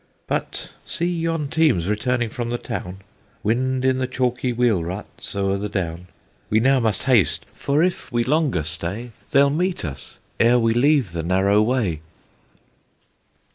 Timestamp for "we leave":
10.57-11.11